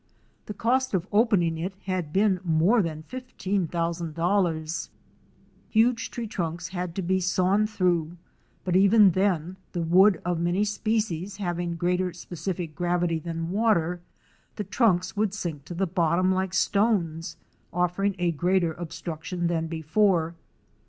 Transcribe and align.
The 0.47 0.55
cost 0.55 0.95
of 0.95 1.05
opening 1.11 1.59
it 1.59 1.75
had 1.85 2.11
been 2.11 2.39
more 2.43 2.81
than 2.81 3.03
$15,000. 3.03 4.89
Huge 5.69 6.09
tree 6.09 6.25
trunks 6.25 6.69
had 6.69 6.95
to 6.95 7.03
be 7.03 7.19
sawn 7.19 7.67
through, 7.67 8.17
but 8.65 8.75
even 8.75 9.11
then, 9.11 9.57
the 9.73 9.81
wood 9.83 10.19
of 10.25 10.39
many 10.39 10.63
species 10.63 11.37
having 11.37 11.75
greater 11.75 12.13
specific 12.13 12.73
gravity 12.73 13.19
than 13.19 13.51
water, 13.51 14.01
the 14.55 14.63
trunks 14.63 15.15
would 15.15 15.35
sink 15.35 15.65
to 15.65 15.75
the 15.75 15.85
bottom 15.85 16.31
like 16.31 16.55
stones, 16.55 17.37
offering 17.71 18.15
a 18.17 18.31
greater 18.31 18.73
obstruction 18.73 19.45
than 19.45 19.67
before. 19.67 20.33